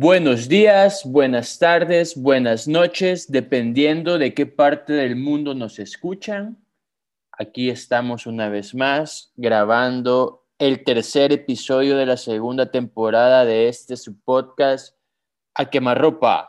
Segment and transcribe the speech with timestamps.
[0.00, 6.56] Buenos días, buenas tardes, buenas noches, dependiendo de qué parte del mundo nos escuchan.
[7.32, 13.96] Aquí estamos una vez más grabando el tercer episodio de la segunda temporada de este
[13.96, 14.96] su podcast
[15.52, 16.48] A Quemarropa.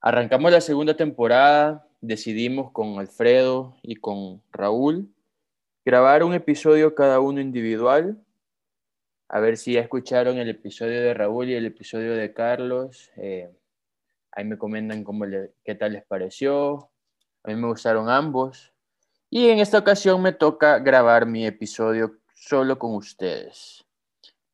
[0.00, 5.12] Arrancamos la segunda temporada, decidimos con Alfredo y con Raúl
[5.84, 8.24] grabar un episodio cada uno individual
[9.28, 13.10] a ver si ya escucharon el episodio de Raúl y el episodio de Carlos.
[13.16, 13.50] Eh,
[14.32, 15.24] ahí me comentan cómo
[15.64, 16.90] qué tal les pareció.
[17.42, 18.72] A mí me gustaron ambos.
[19.28, 23.84] Y en esta ocasión me toca grabar mi episodio solo con ustedes.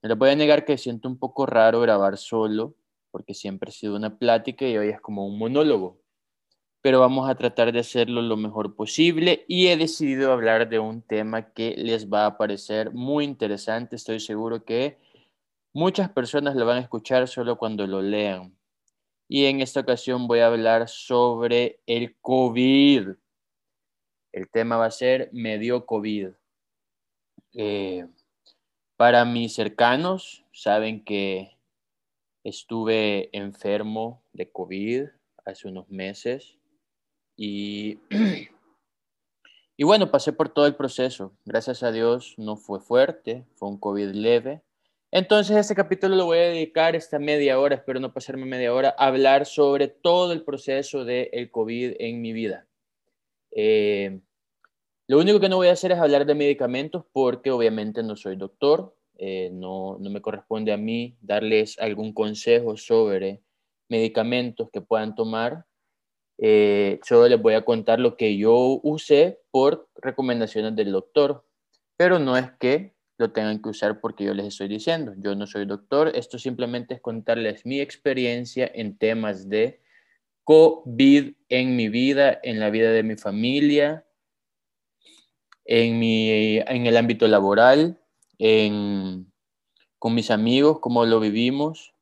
[0.00, 2.74] Me lo voy a negar que siento un poco raro grabar solo,
[3.10, 6.01] porque siempre ha sido una plática y hoy es como un monólogo
[6.82, 11.00] pero vamos a tratar de hacerlo lo mejor posible y he decidido hablar de un
[11.00, 13.94] tema que les va a parecer muy interesante.
[13.94, 14.98] Estoy seguro que
[15.72, 18.58] muchas personas lo van a escuchar solo cuando lo lean.
[19.28, 23.10] Y en esta ocasión voy a hablar sobre el COVID.
[24.32, 26.30] El tema va a ser medio COVID.
[27.54, 28.08] Eh,
[28.96, 31.56] para mis cercanos, saben que
[32.42, 35.04] estuve enfermo de COVID
[35.44, 36.58] hace unos meses
[37.36, 37.98] y,
[39.76, 41.32] y bueno, pasé por todo el proceso.
[41.44, 44.62] Gracias a Dios no fue fuerte, fue un COVID leve.
[45.10, 48.94] Entonces, este capítulo lo voy a dedicar esta media hora, espero no pasarme media hora,
[48.96, 52.66] a hablar sobre todo el proceso del el COVID en mi vida.
[53.50, 54.20] Eh,
[55.06, 58.36] lo único que no voy a hacer es hablar de medicamentos porque obviamente no soy
[58.36, 63.42] doctor, eh, no, no me corresponde a mí darles algún consejo sobre
[63.90, 65.66] medicamentos que puedan tomar
[66.44, 71.46] eh, solo les voy a contar lo que yo usé por recomendaciones del doctor,
[71.96, 75.14] pero no es que lo tengan que usar porque yo les estoy diciendo.
[75.18, 79.82] Yo no soy doctor, esto simplemente es contarles mi experiencia en temas de
[80.42, 84.04] COVID en mi vida, en la vida de mi familia,
[85.64, 88.00] en, mi, en el ámbito laboral,
[88.38, 89.32] en,
[90.00, 91.94] con mis amigos, cómo lo vivimos.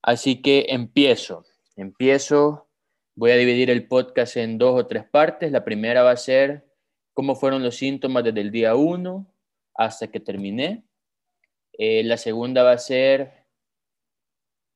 [0.00, 1.44] Así que empiezo,
[1.76, 2.71] empiezo
[3.14, 5.52] Voy a dividir el podcast en dos o tres partes.
[5.52, 6.66] La primera va a ser
[7.12, 9.26] cómo fueron los síntomas desde el día 1
[9.74, 10.84] hasta que terminé.
[11.74, 13.44] Eh, la segunda va a ser,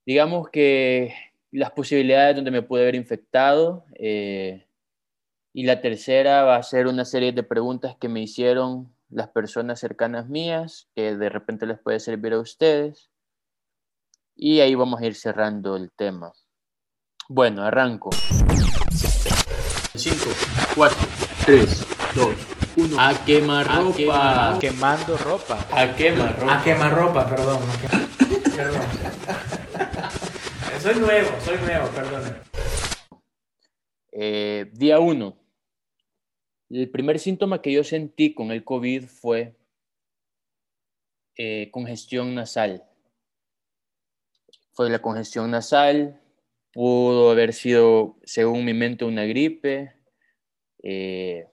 [0.04, 1.14] digamos que
[1.50, 3.86] las posibilidades donde me pude haber infectado.
[3.94, 4.66] Eh,
[5.54, 9.80] y la tercera va a ser una serie de preguntas que me hicieron las personas
[9.80, 13.10] cercanas mías, que de repente les puede servir a ustedes.
[14.34, 16.34] Y ahí vamos a ir cerrando el tema.
[17.28, 18.10] Bueno, arranco.
[19.96, 20.16] 5,
[20.76, 20.96] 4,
[21.44, 22.34] 3, 2,
[22.76, 23.00] 1.
[23.00, 24.54] A quemar ropa.
[24.54, 25.66] A quemando ropa.
[25.72, 26.60] A quemar ropa.
[26.60, 27.58] A quemar ropa, perdón.
[28.54, 28.82] perdón.
[30.80, 32.36] soy nuevo, soy nuevo, perdón.
[34.12, 35.36] Eh, día 1.
[36.70, 39.56] El primer síntoma que yo sentí con el COVID fue
[41.36, 42.84] eh, congestión nasal.
[44.74, 46.20] Fue la congestión nasal,
[46.76, 49.94] pudo haber sido, según mi mente, una gripe.
[50.82, 51.46] Eh,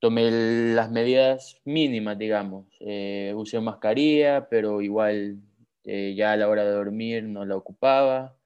[0.00, 0.28] tomé
[0.74, 2.66] las medidas mínimas, digamos.
[2.80, 5.38] Eh, usé mascarilla, pero igual
[5.84, 8.36] eh, ya a la hora de dormir no la ocupaba.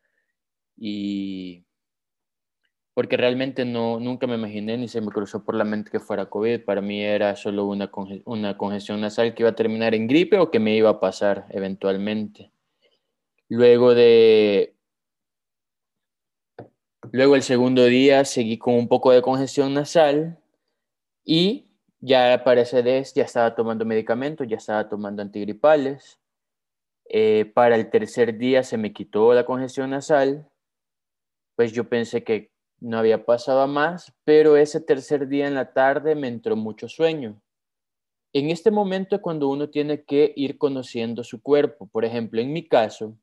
[0.77, 1.65] Y
[2.93, 6.29] porque realmente no, nunca me imaginé ni se me cruzó por la mente que fuera
[6.29, 6.67] COVID.
[6.67, 7.91] Para mí era solo una,
[8.27, 11.47] una congestión nasal que iba a terminar en gripe o que me iba a pasar
[11.49, 12.53] eventualmente.
[13.49, 14.77] Luego de
[17.13, 20.39] Luego el segundo día seguí con un poco de congestión nasal
[21.25, 21.67] y
[21.99, 26.21] ya para ese mes ya estaba tomando medicamentos, ya estaba tomando antigripales.
[27.09, 30.49] Eh, para el tercer día se me quitó la congestión nasal,
[31.57, 36.15] pues yo pensé que no había pasado más, pero ese tercer día en la tarde
[36.15, 37.43] me entró mucho sueño.
[38.33, 41.89] En este momento es cuando uno tiene que ir conociendo su cuerpo.
[41.89, 43.17] Por ejemplo, en mi caso,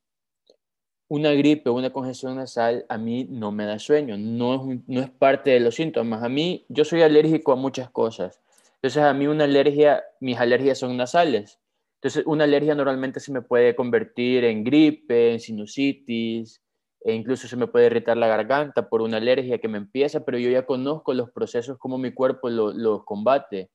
[1.10, 5.02] una gripe o una congestión nasal a mí no me da sueño, no es, no
[5.02, 6.24] es parte de los síntomas.
[6.24, 8.42] A mí, yo soy alérgico a muchas cosas.
[8.76, 11.60] Entonces, a mí una alergia, mis alergias son nasales.
[11.96, 16.62] Entonces, una alergia normalmente se me puede convertir en gripe, en sinusitis,
[17.02, 20.38] e incluso se me puede irritar la garganta por una alergia que me empieza, pero
[20.38, 23.72] yo ya conozco los procesos, cómo mi cuerpo los combate.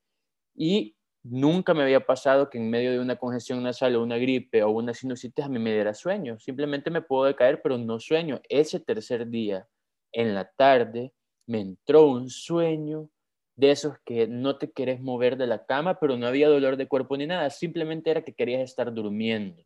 [0.54, 4.62] Y Nunca me había pasado que en medio de una congestión nasal o una gripe
[4.64, 6.38] o una sinusitis a mí me diera sueño.
[6.40, 8.40] Simplemente me puedo decaer, pero no sueño.
[8.48, 9.68] Ese tercer día,
[10.10, 11.12] en la tarde,
[11.46, 13.08] me entró un sueño
[13.54, 16.88] de esos que no te querés mover de la cama, pero no había dolor de
[16.88, 17.50] cuerpo ni nada.
[17.50, 19.62] Simplemente era que querías estar durmiendo.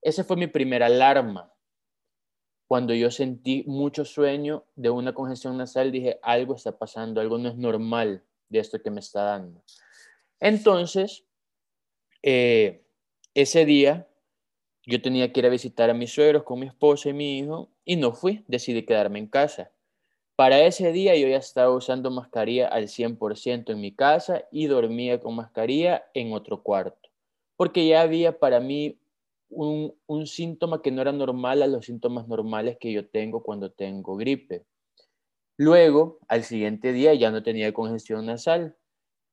[0.00, 1.52] Esa fue mi primera alarma.
[2.68, 7.48] cuando yo sentí mucho sueño de una congestión nasal, dije, algo está pasando, algo no
[7.48, 9.62] es normal de esto que me está dando.
[10.40, 11.24] Entonces,
[12.22, 12.84] eh,
[13.34, 14.08] ese día
[14.86, 17.70] yo tenía que ir a visitar a mis suegros con mi esposa y mi hijo
[17.84, 19.70] y no fui, decidí quedarme en casa.
[20.34, 25.20] Para ese día yo ya estaba usando mascarilla al 100% en mi casa y dormía
[25.20, 27.10] con mascarilla en otro cuarto,
[27.56, 29.00] porque ya había para mí
[29.50, 33.72] un, un, síntoma que no era normal a los síntomas normales que yo tengo cuando
[33.72, 34.64] tengo gripe.
[35.56, 38.76] Luego, al siguiente día ya no tenía congestión nasal,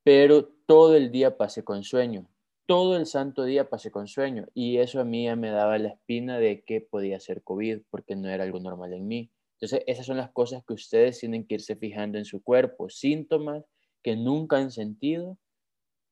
[0.06, 2.30] pero todo el día pasé con sueño,
[2.66, 5.88] todo el santo día pasé con sueño y eso a mí ya me daba la
[5.88, 9.32] espina de que podía ser COVID porque no era algo normal en mí.
[9.54, 13.64] Entonces, esas son las cosas que ustedes tienen que irse fijando en su cuerpo, síntomas
[14.00, 15.38] que nunca han sentido,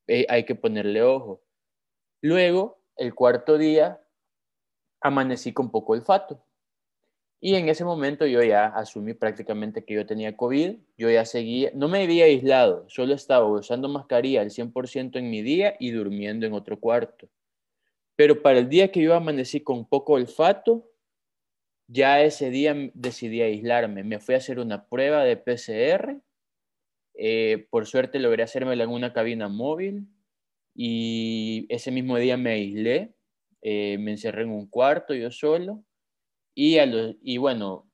[0.09, 1.45] eh, hay que ponerle ojo.
[2.21, 4.05] Luego, el cuarto día,
[5.03, 6.45] amanecí con poco olfato.
[7.47, 11.71] Y en ese momento yo ya asumí prácticamente que yo tenía COVID, yo ya seguía,
[11.75, 16.47] no me había aislado, solo estaba usando mascarilla al 100% en mi día y durmiendo
[16.47, 17.29] en otro cuarto.
[18.17, 20.91] Pero para el día que yo amanecí con poco olfato,
[21.87, 24.05] ya ese día decidí aislarme.
[24.05, 26.23] Me fui a hacer una prueba de PCR.
[27.13, 30.09] Eh, por suerte logré hacérmela en una cabina móvil
[30.75, 33.15] y ese mismo día me aislé.
[33.61, 35.85] Eh, me encerré en un cuarto yo solo
[36.55, 37.91] y, bueno,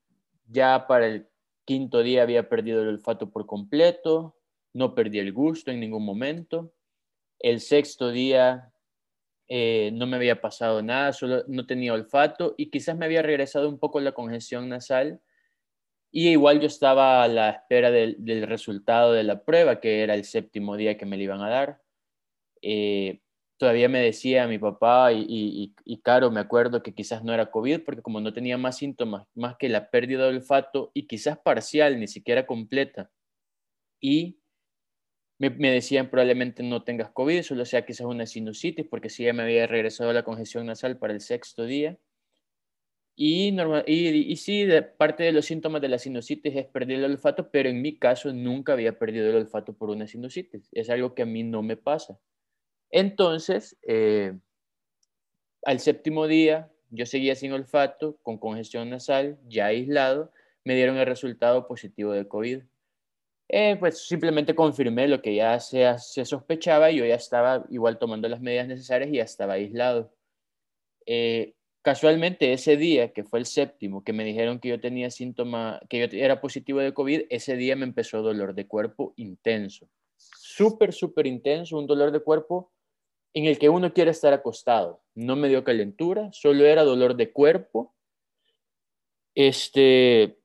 [0.46, 1.28] ya para el
[1.64, 4.36] quinto día había perdido el olfato por completo,
[4.72, 6.74] no perdí el gusto en ningún momento.
[7.38, 8.72] El sexto día
[9.48, 13.68] eh, no me había pasado nada, solo no tenía olfato y quizás me había regresado
[13.68, 15.20] un poco la congestión nasal.
[16.12, 20.14] Y igual yo estaba a la espera del, del resultado de la prueba, que era
[20.14, 21.82] el séptimo día que me le iban a dar.
[22.62, 23.20] Eh,
[23.60, 28.00] todavía me decía mi papá y, Caro, me acuerdo que quizás no era COVID, porque
[28.00, 32.08] como no tenía más síntomas, más que la pérdida de olfato y quizás parcial, ni
[32.08, 33.10] siquiera completa,
[34.00, 34.40] y
[35.38, 39.42] me, decían probablemente no tengas COVID, solo sea quizás una sinusitis, porque sí ya me
[39.42, 41.98] había regresado la congestión nasal para el sexto día.
[43.14, 44.66] Y, normal, y, y, sí,
[44.96, 48.32] parte de los síntomas de la sinusitis es perder el olfato, pero en mi caso
[48.32, 50.70] nunca había perdido el olfato por una sinusitis.
[50.72, 52.18] Es algo que a mí no me pasa.
[52.90, 54.34] Entonces, eh,
[55.64, 60.32] al séptimo día, yo seguía sin olfato, con congestión nasal, ya aislado,
[60.64, 62.62] me dieron el resultado positivo de COVID.
[63.48, 68.28] Eh, pues simplemente confirmé lo que ya se, sospechaba y yo ya estaba igual tomando
[68.28, 70.12] las medidas necesarias y ya estaba aislado.
[71.06, 75.80] Eh, casualmente ese día, que fue el séptimo, que me dijeron que yo tenía síntoma,
[75.88, 79.88] que yo era positivo de COVID, ese día me empezó dolor de cuerpo intenso.
[80.16, 82.70] Súper, súper intenso, un dolor de cuerpo
[83.34, 85.00] en el que uno quiere estar acostado.
[85.14, 87.94] No me dio calentura, solo era dolor de cuerpo.
[89.34, 90.38] Este,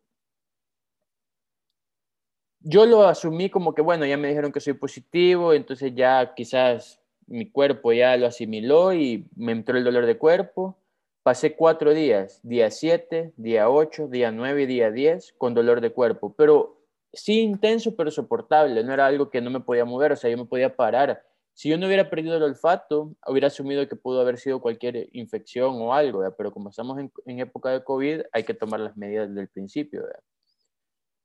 [2.59, 7.01] yo lo asumí como que, bueno, ya me dijeron que soy positivo, entonces ya quizás
[7.27, 10.77] mi cuerpo ya lo asimiló y me entró el dolor de cuerpo.
[11.23, 15.91] Pasé cuatro días, día 7, día 8, día 9 y día 10 con dolor de
[15.91, 16.77] cuerpo, pero
[17.13, 20.37] sí intenso, pero soportable, no era algo que no me podía mover, o sea, yo
[20.37, 21.23] me podía parar
[21.55, 25.81] si yo no hubiera perdido el olfato, hubiera asumido que pudo haber sido cualquier infección
[25.81, 29.41] o algo, pero como estamos en, época de COVID, hay que tomar las medidas desde
[29.43, 30.05] el principio.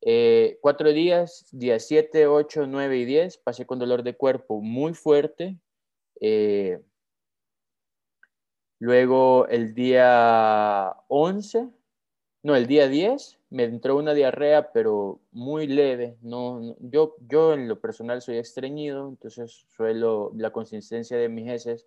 [0.02, 4.94] Eh, cuatro días, días 7, 8, 9 y 10, pasé con dolor de cuerpo muy
[4.94, 5.58] fuerte.
[6.20, 6.80] Eh,
[8.78, 11.70] luego el día 11,
[12.42, 16.16] no, el día 10 me entró una diarrea, pero muy leve.
[16.22, 21.86] No, yo, yo en lo personal soy estreñido, entonces suelo, la consistencia de mis heces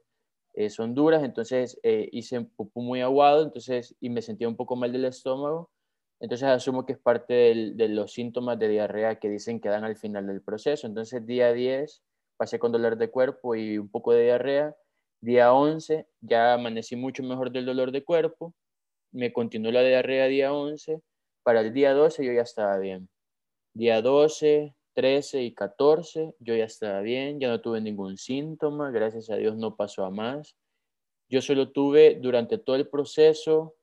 [0.54, 4.56] eh, son duras, entonces eh, hice un pupú muy aguado, entonces, y me sentía un
[4.56, 5.72] poco mal del estómago.
[6.20, 7.34] Entonces asumo que es parte
[7.76, 10.88] de los síntomas de diarrea que dicen que dan al final del proceso.
[10.88, 12.02] Entonces día 10
[12.38, 14.76] pasé con dolor de cuerpo y un poco de diarrea.
[15.22, 18.54] Día 11 ya amanecí mucho mejor del dolor de cuerpo
[19.14, 21.02] me continuó la diarrea día 11,
[21.44, 23.10] para el día 12 yo ya estaba bien.
[23.74, 29.30] Día 12, 13 y 14 yo ya estaba bien, ya no tuve ningún síntoma, gracias
[29.30, 30.56] a Dios no pasó a más.
[31.30, 33.76] Yo solo tuve durante todo el proceso,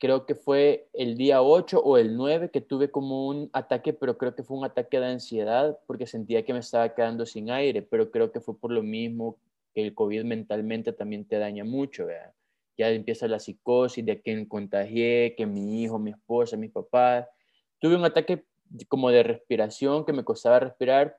[0.00, 4.18] creo que fue el día 8 o el 9 que tuve como un ataque, pero
[4.18, 7.82] creo que fue un ataque de ansiedad porque sentía que me estaba quedando sin aire,
[7.82, 9.38] pero creo que fue por lo mismo
[9.74, 12.34] que el COVID mentalmente también te daña mucho, ¿verdad?
[12.78, 17.26] Ya empieza la psicosis de quién contagié, que mi hijo, mi esposa, mis papás.
[17.80, 18.44] Tuve un ataque
[18.88, 21.18] como de respiración que me costaba respirar,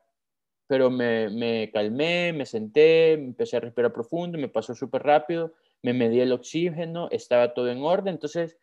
[0.66, 5.52] pero me, me calmé, me senté, empecé a respirar profundo, me pasó súper rápido,
[5.82, 8.56] me medí el oxígeno, estaba todo en orden, entonces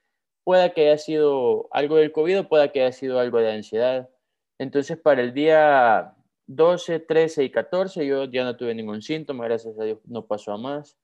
[0.43, 4.09] pueda que haya sido algo del COVID o pueda que haya sido algo de ansiedad.
[4.57, 6.15] Entonces, para el día
[6.47, 10.53] 12, 13 y 14 yo ya no tuve ningún síntoma, gracias a Dios no pasó
[10.53, 10.97] a más.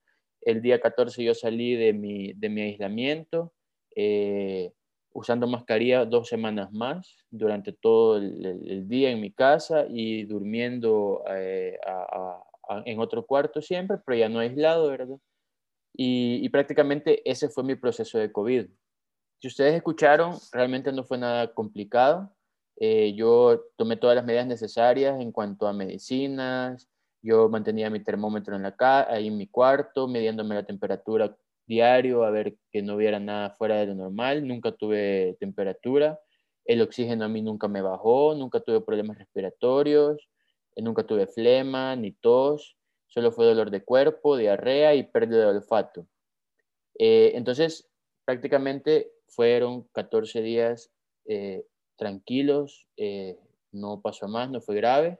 [0.46, 3.54] El día 14 yo salí de mi, de mi aislamiento
[3.96, 4.72] eh,
[5.14, 11.78] usando mascarilla dos semanas más durante todo el, día en mi casa y durmiendo eh,
[12.86, 15.18] en otro cuarto siempre, pero ya no aislado, ¿verdad?
[15.96, 18.66] Y, prácticamente ese fue mi proceso de COVID.
[19.40, 22.36] Si ustedes escucharon, realmente no fue nada complicado.
[22.78, 26.90] Eh, yo tomé todas las medidas necesarias en cuanto a medicinas,
[27.24, 28.75] yo mantenía mi termómetro en la
[29.10, 33.77] ahí en mi cuarto, midiéndome la temperatura diario a ver que no hubiera nada fuera
[33.77, 36.20] de lo normal, nunca tuve temperatura,
[36.65, 40.30] el oxígeno a mí nunca me bajó, nunca tuve problemas respiratorios,
[40.75, 42.77] eh, nunca tuve flema ni tos,
[43.08, 46.08] solo fue dolor de cuerpo, diarrea y pérdida de olfato.
[47.00, 47.89] Eh, entonces,
[48.25, 50.92] prácticamente fueron 14 días
[51.25, 51.65] eh,
[51.96, 52.88] tranquilos,
[53.72, 55.20] no pasó más, no fue grave.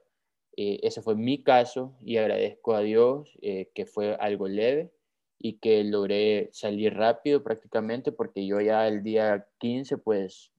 [0.56, 4.92] Ese fue mi caso y agradezco a Dios que fue algo leve
[5.40, 10.54] y que logré salir rápido prácticamente porque yo ya el día 15 pues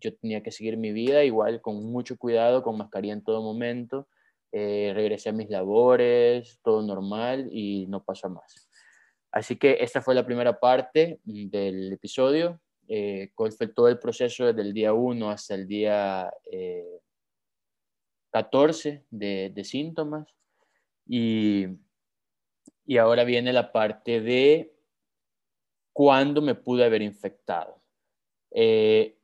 [0.00, 4.08] yo tenía que seguir mi vida igual con mucho cuidado, con mascarilla en todo momento.
[4.52, 8.68] Eh, regresé a mis labores, todo normal y no pasó más.
[9.30, 12.60] Así que esta fue la primera parte del episodio.
[12.88, 16.32] Eh, cuál fue todo el proceso desde el día 1 hasta el día
[18.30, 20.28] 14 eh, de, de síntomas.
[21.06, 21.66] Y
[22.90, 24.74] y ahora viene la parte de
[25.92, 27.80] cuándo me pude haber infectado.
[28.50, 29.16] Eh,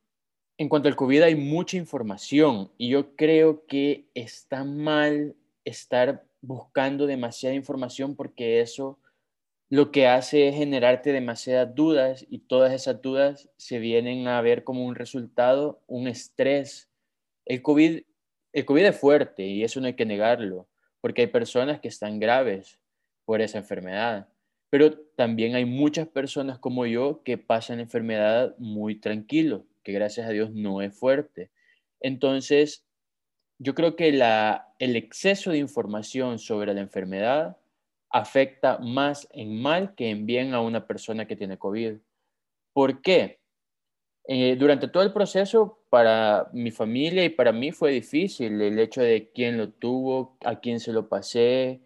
[0.56, 5.34] en cuanto al COVID hay mucha información y yo creo que está mal
[5.64, 9.00] estar buscando demasiada información porque eso
[9.68, 14.62] lo que hace es generarte demasiadas dudas y todas esas dudas se vienen a ver
[14.62, 16.88] como un resultado, un estrés.
[17.44, 18.04] El COVID,
[18.52, 20.68] el COVID es fuerte y eso no hay que negarlo,
[21.00, 22.78] porque hay personas que están graves,
[23.26, 24.28] por esa enfermedad.
[24.70, 30.26] Pero también hay muchas personas como yo que pasan la enfermedad muy tranquilo, que gracias
[30.26, 31.50] a Dios no es fuerte.
[32.00, 32.86] Entonces,
[33.58, 37.58] yo creo que la, el exceso de información sobre la enfermedad
[38.10, 41.96] afecta más en mal que en bien a una persona que tiene COVID.
[42.72, 43.40] ¿Por qué?
[44.28, 49.00] Eh, durante todo el proceso, para mi familia y para mí fue difícil el hecho
[49.00, 51.80] de quién lo tuvo, a quién se lo pasé,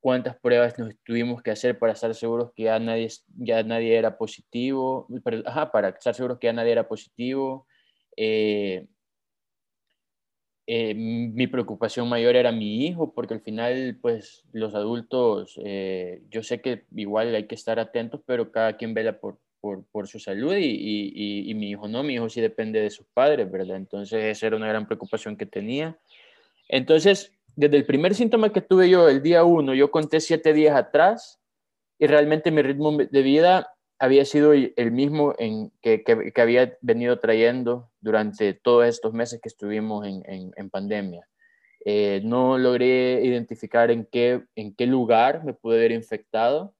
[0.00, 4.18] cuántas pruebas nos tuvimos que hacer para estar seguros que ya nadie, ya nadie era
[4.18, 5.06] positivo,
[5.72, 7.66] para estar seguros que ya nadie era positivo.
[8.16, 8.86] Eh,
[10.70, 16.42] eh, mi preocupación mayor era mi hijo, porque al final, pues los adultos, eh, yo
[16.42, 20.18] sé que igual hay que estar atentos, pero cada quien vela por, por, por su
[20.18, 23.76] salud y, y, y, mi hijo no, mi hijo sí depende de sus padres, ¿verdad?
[23.76, 25.98] Entonces esa era una gran preocupación que tenía.
[26.70, 30.74] Entonces, desde el primer síntoma que tuve yo el día uno, yo conté siete días
[30.74, 31.38] atrás
[31.98, 37.18] y realmente mi ritmo de vida había sido el mismo en, que, que, había venido
[37.18, 40.22] trayendo durante todos estos meses que estuvimos en,
[40.56, 41.28] en, pandemia.
[41.84, 46.74] Eh, no logré identificar en qué, en qué lugar me pude haber infectado.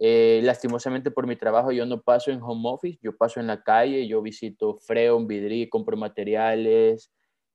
[0.00, 3.62] Eh, lastimosamente por mi trabajo yo no paso en home office, yo paso en la
[3.64, 7.10] calle, yo visito Freon, Vidri, compro materiales,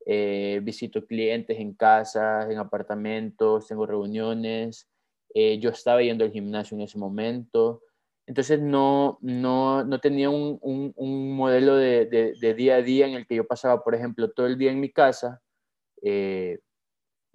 [0.06, 4.90] eh, visito clientes en casas, en apartamentos, tengo reuniones.
[5.34, 7.82] Eh, yo estaba yendo al gimnasio en ese momento.
[8.26, 13.26] Entonces no, no, no tenía un, un, modelo de, de, día a día en el
[13.28, 15.42] que yo pasaba, por ejemplo, todo el día en mi casa
[16.02, 16.60] eh,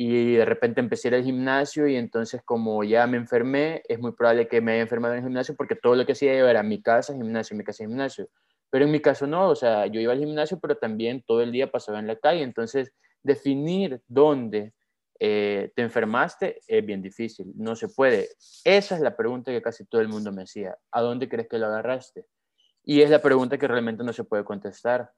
[0.00, 4.46] y de repente empecé al gimnasio y entonces como ya me enfermé, es muy probable
[4.46, 7.14] que me haya enfermado en el gimnasio porque todo lo que hacía era mi casa,
[7.14, 8.28] gimnasio, mi casa, gimnasio.
[8.70, 11.50] Pero en mi caso no, o sea, yo iba al gimnasio, pero también todo el
[11.50, 12.44] día pasaba en la calle.
[12.44, 12.92] Entonces,
[13.24, 14.72] definir dónde
[15.18, 18.28] eh, te enfermaste es bien difícil, no se puede.
[18.64, 20.78] Esa es la pregunta que casi todo el mundo me hacía.
[20.92, 22.24] ¿A dónde crees que lo agarraste?
[22.84, 25.10] Y es la pregunta que realmente no se puede contestar.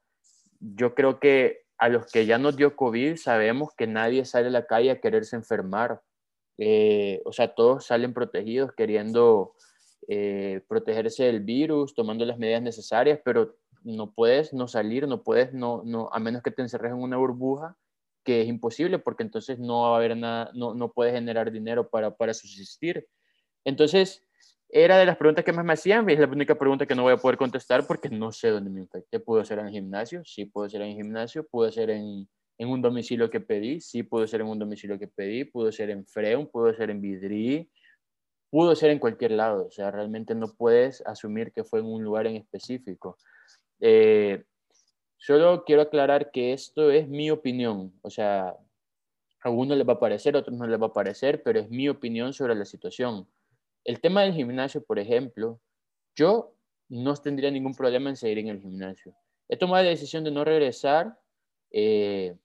[0.58, 4.50] Yo creo que a los que ya nos dio COVID sabemos que nadie sale a
[4.50, 6.02] la calle a quererse enfermar.
[6.58, 9.54] Eh, o sea, todos salen protegidos queriendo
[10.06, 15.54] eh, protegerse del virus, tomando las medidas necesarias, pero no puedes no salir, no puedes,
[15.54, 17.78] no, no, a menos que te encerres en una burbuja,
[18.24, 21.88] que es imposible porque entonces no va a haber nada, no, no puedes generar dinero
[21.88, 23.08] para, para subsistir.
[23.64, 24.22] Entonces,
[24.72, 27.02] era de las preguntas que más me hacían, y es la única pregunta que no
[27.02, 29.20] voy a poder contestar porque no sé dónde me infecté.
[29.20, 30.22] ¿Pudo ser en el gimnasio?
[30.24, 34.02] Sí, pudo ser en el gimnasio, pudo ser en, en un domicilio que pedí, sí,
[34.02, 37.70] pudo ser en un domicilio que pedí, pudo ser en Freun, pudo ser en Vidri,
[38.50, 42.04] pudo ser en cualquier lado, o sea, realmente no puedes asumir que fue en un
[42.04, 43.16] lugar en específico.
[43.80, 44.44] Eh,
[45.16, 48.58] solo quiero aclarar que esto es mi opinión, o sea, a
[49.44, 51.88] algunos les va a parecer, a otros no les va a parecer, pero es mi
[51.88, 53.26] opinión sobre la situación.
[53.84, 55.60] El tema del gimnasio, por ejemplo,
[56.14, 56.54] yo
[56.88, 59.14] no tendría ningún problema en seguir en el gimnasio.
[59.48, 61.18] He tomado la decisión de no regresar
[61.70, 62.36] eh,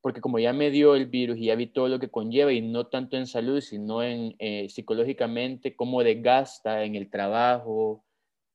[0.00, 2.62] porque como ya me dio el virus y ya vi todo lo que conlleva y
[2.62, 8.04] no tanto en salud, sino en eh, psicológicamente, cómo desgasta en el trabajo.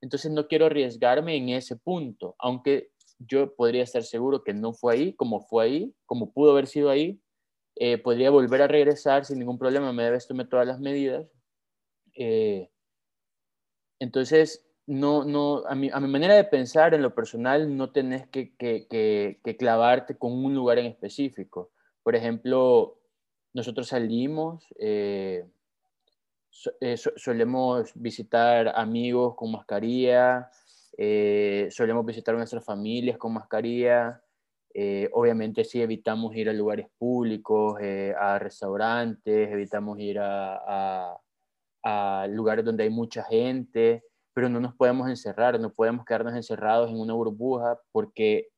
[0.02, 2.90] Entonces no quiero arriesgarme en ese punto, aunque
[3.20, 6.90] yo podría estar seguro que no fue ahí, como fue ahí, como pudo haber sido
[6.90, 7.20] ahí,
[7.76, 11.28] eh, podría volver a regresar sin ningún problema, me debes tomar todas las medidas.
[12.16, 12.70] Eh,
[14.00, 18.28] entonces, no, no, a mi, a mi, manera de pensar en lo personal, no tenés
[18.28, 21.72] que, que, clavarte con un lugar en específico.
[22.04, 23.00] Por ejemplo,
[23.54, 25.46] nosotros salimos, eh,
[26.82, 30.50] eh, solemos visitar amigos con mascarilla,
[31.70, 34.22] solemos visitar nuestras familias con mascarilla.
[35.14, 37.78] obviamente sí evitamos ir a lugares públicos,
[38.18, 41.18] a restaurantes, evitamos ir a,
[41.86, 44.04] a lugares donde hay mucha gente
[44.36, 48.50] pero no nos podemos encerrar, no podemos quedarnos encerrados en una burbuja porque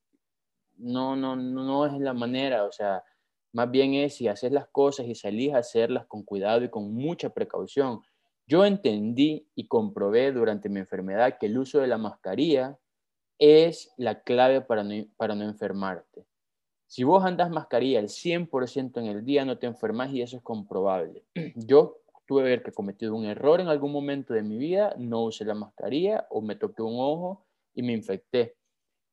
[0.76, 3.04] no, no, no es la manera, o sea,
[3.54, 6.92] más bien es si haces las cosas y salís a hacerlas con cuidado y con
[6.96, 8.02] mucha precaución.
[8.48, 12.80] Yo entendí y comprobé durante mi enfermedad que el uso de la mascarilla
[13.38, 16.26] es la clave para no, enfermarte.
[16.88, 20.44] Si vos andas mascarilla el 100% en el día, no te enfermas y eso es
[20.44, 21.24] comprobable.
[21.56, 25.56] Yo tuve que cometido un error en algún momento de mi vida, no usé la
[25.56, 28.56] mascarilla o me toqué un ojo y me infecté.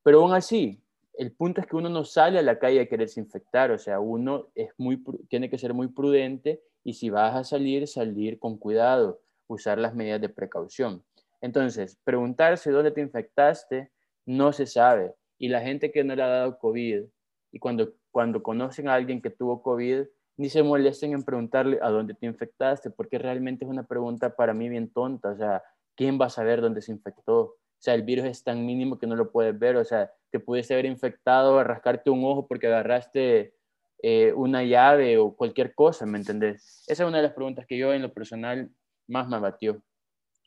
[0.03, 0.83] Pero aún así,
[1.15, 4.01] el punto es que uno no sale a la calle a quererse infectar, o sea,
[4.01, 8.59] uno es muy, tiene que ser muy prudente y si vas a salir, salir con
[8.59, 11.05] cuidado, usar las medidas de precaución.
[11.41, 13.91] Entonces, preguntarse dónde te infectaste
[14.27, 15.15] no se sabe.
[15.39, 17.05] Y la gente que no le ha dado COVID
[17.53, 21.91] y cuando, cuando conocen a alguien que tuvo COVID, ni se molesten en preguntarle a
[21.91, 25.63] dónde te infectaste, porque realmente es una pregunta para mí bien tonta, o sea,
[25.95, 27.41] ¿quién va a saber dónde se infectó?
[27.41, 30.41] O sea, el virus es tan mínimo que no lo puedes ver, o sea, te
[30.41, 33.55] pudiste haber infectado, rascarte un ojo porque agarraste
[34.03, 36.85] eh, una llave o cualquier cosa, ¿me entendés?
[36.89, 38.71] Esa es una de las preguntas que yo en lo personal
[39.07, 39.83] más me batió.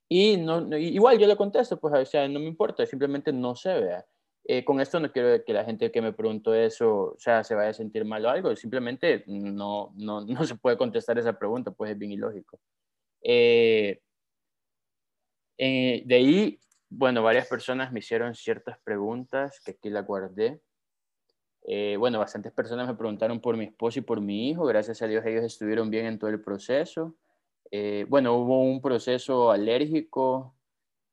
[0.09, 3.73] Y no, igual yo le contesto, pues, o sea, no me importa, simplemente no se
[3.73, 4.05] vea.
[4.49, 7.53] Eh, con esto no quiero que la gente que me preguntó eso, o sea, se
[7.53, 11.71] vaya a sentir mal o algo, simplemente no, no, no se puede contestar esa pregunta,
[11.71, 12.57] pues es bien ilógico.
[13.21, 13.99] Eh,
[15.57, 20.61] eh, de ahí, bueno, varias personas me hicieron ciertas preguntas que aquí la guardé.
[21.99, 25.25] bueno, bastantes personas me preguntaron por mi esposo y por mi hijo, gracias a Dios
[25.25, 27.17] ellos estuvieron bien en todo el proceso.
[28.07, 30.55] bueno, hubo un proceso alérgico,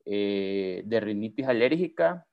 [0.04, 2.28] de rinitis alérgica,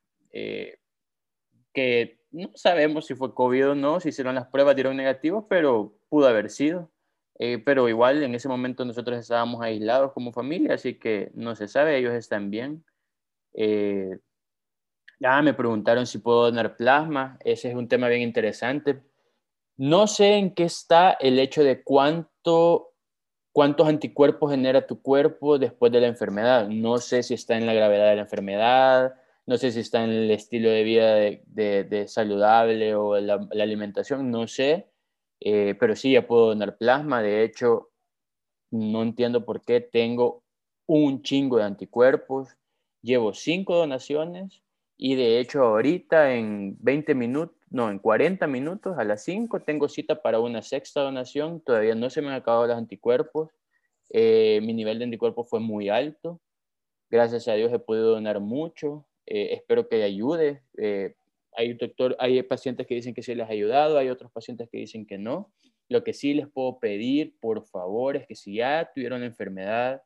[1.73, 5.97] que no sabemos si fue COVID o no, si hicieron las pruebas, dieron negativos, pero
[6.09, 6.91] pudo haber sido.
[7.39, 11.67] Eh, pero igual en ese momento nosotros estábamos aislados como familia, así que no se
[11.67, 12.85] sabe, ellos están bien.
[13.53, 14.19] Eh,
[15.19, 19.01] ya me preguntaron si puedo donar plasma, ese es un tema bien interesante.
[19.77, 22.93] No sé en qué está el hecho de cuánto,
[23.51, 26.67] cuántos anticuerpos genera tu cuerpo después de la enfermedad.
[26.67, 30.11] No sé si está en la gravedad de la enfermedad, no sé si está en
[30.11, 34.87] el estilo de vida de, saludable o la, alimentación, no sé,
[35.39, 37.21] eh, pero sí ya puedo donar plasma.
[37.21, 37.91] De hecho,
[38.71, 40.43] no entiendo por qué tengo
[40.87, 42.49] un chingo de anticuerpos.
[43.01, 44.61] Llevo cinco donaciones
[44.97, 49.89] y de hecho ahorita en 20 minutos, no, en 40 minutos a las 5 tengo
[49.89, 51.61] cita para una sexta donación.
[51.61, 53.49] Todavía no se me han acabado los anticuerpos.
[54.09, 56.41] Eh, mi nivel de anticuerpos fue muy alto.
[57.09, 59.05] Gracias a Dios he podido donar mucho.
[59.25, 60.61] Eh, espero que ayude.
[60.77, 61.15] Eh,
[61.53, 64.79] hay, doctor, hay pacientes que dicen que sí les ha ayudado, hay otros pacientes que
[64.79, 65.51] dicen que no.
[65.89, 70.01] Lo que sí les puedo pedir, por favor, es que si ya tuvieron la enfermedad,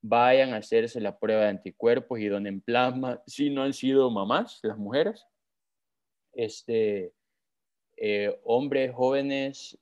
[0.00, 4.60] vayan a hacerse la prueba de anticuerpos y donen plasma si no han sido mamás,
[4.62, 5.26] las mujeres.
[6.32, 7.12] Este,
[7.96, 9.78] eh, hombres jóvenes,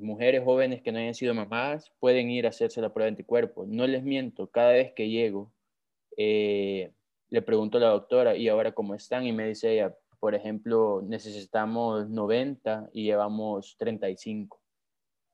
[0.00, 3.66] mujeres jóvenes que no hayan sido mamás, pueden ir a hacerse la prueba de anticuerpos.
[3.68, 5.52] No les miento, cada vez que llego,
[7.30, 9.26] le pregunto a la doctora, ¿y ahora cómo están?
[9.26, 14.60] Y me dice ella, por ejemplo, necesitamos 90 y llevamos 35.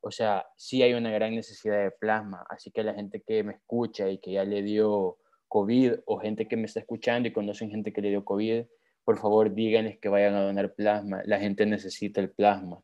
[0.00, 3.54] O sea, sí hay una gran necesidad de plasma, así que la gente que me
[3.54, 7.70] escucha y que ya le dio COVID o gente que me está escuchando y conocen
[7.70, 8.64] gente que le dio COVID,
[9.04, 11.22] por favor díganles que vayan a donar plasma.
[11.24, 12.82] La gente necesita el plasma.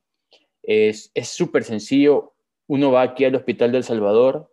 [0.63, 2.35] Es súper sencillo.
[2.67, 4.53] Uno va aquí al Hospital del Salvador,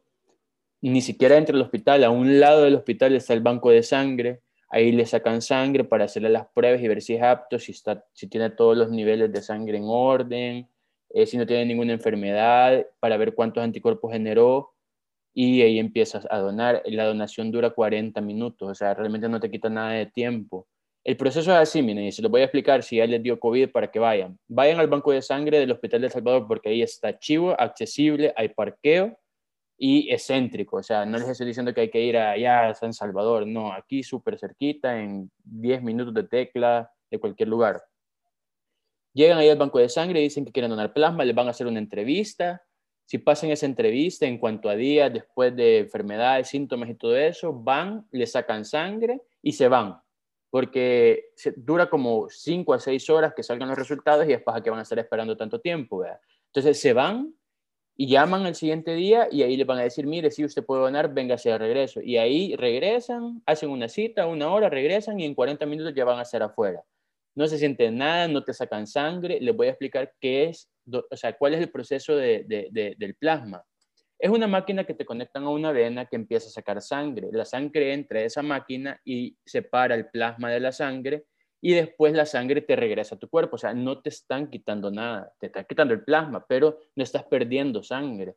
[0.81, 4.41] ni siquiera entra al hospital, a un lado del hospital está el banco de sangre
[4.69, 8.03] Ahí le sacan sangre para hacerle las pruebas y ver si es apto, si, está,
[8.13, 10.67] si tiene todos los niveles de sangre en orden,
[11.09, 14.73] eh, si no tiene ninguna enfermedad, para ver cuántos anticuerpos generó
[15.33, 16.81] y ahí empiezas a donar.
[16.85, 20.67] La donación dura 40 minutos, o sea, realmente no te quita nada de tiempo.
[21.03, 23.39] El proceso es así, miren, y se lo voy a explicar si ya les dio
[23.39, 24.39] COVID para que vayan.
[24.47, 28.49] Vayan al banco de sangre del Hospital de Salvador porque ahí está chivo, accesible, hay
[28.49, 29.15] parqueo
[29.77, 30.77] y excéntrico.
[30.77, 33.73] O sea, no les estoy diciendo que hay que ir allá a San Salvador, no,
[33.73, 37.83] aquí súper cerquita, en 10 minutos de tecla de cualquier lugar.
[39.13, 41.67] Llegan ahí al banco de sangre, dicen que quieren donar plasma, les van a hacer
[41.67, 42.61] una entrevista.
[43.05, 47.53] Si pasan esa entrevista en cuanto a días después de enfermedades, síntomas y todo eso,
[47.53, 50.01] van, le sacan sangre y se van.
[50.49, 54.69] Porque dura como 5 a 6 horas que salgan los resultados y es para que
[54.69, 56.03] van a estar esperando tanto tiempo.
[56.47, 57.33] Entonces se van
[57.97, 60.81] y llaman al siguiente día y ahí les van a decir, mire, si usted puede
[60.81, 62.01] donar, véngase de regreso.
[62.01, 66.19] Y ahí regresan, hacen una cita, una hora, regresan y en 40 minutos ya van
[66.19, 66.83] a ser afuera
[67.35, 69.39] no se siente nada, no te sacan sangre.
[69.41, 73.63] Les voy a explicar qué es, o sea, cuál es el proceso del plasma.
[74.17, 77.27] Es una máquina que te conectan a una vena que empieza a sacar sangre.
[77.33, 81.25] La sangre entra a esa máquina y separa el plasma de la sangre
[81.67, 83.55] y después la sangre te regresa a tu cuerpo.
[83.55, 87.23] O sea, no te están quitando nada, te están quitando el plasma, pero no estás
[87.23, 88.35] perdiendo sangre.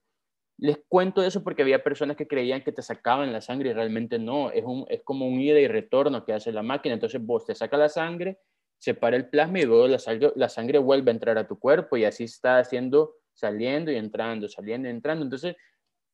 [0.56, 4.18] Les cuento eso porque había personas que creían que te sacaban la sangre y realmente
[4.18, 4.50] no.
[4.50, 6.94] Es, un, es como un ida y retorno que hace la máquina.
[6.94, 8.38] Entonces vos te saca la sangre
[8.78, 11.96] separa el plasma y luego la sangre, la sangre vuelve a entrar a tu cuerpo
[11.96, 15.24] y así está haciendo, saliendo y entrando, saliendo y entrando.
[15.24, 15.56] Entonces,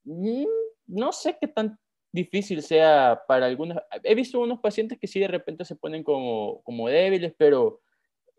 [0.05, 0.47] mm,
[0.87, 1.79] no sé qué tan
[2.15, 3.77] difícil sea para algunos.
[4.05, 7.81] He visto unos pacientes que sí de repente se ponen como, como débiles, pero